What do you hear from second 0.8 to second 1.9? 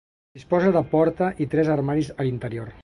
porta i tres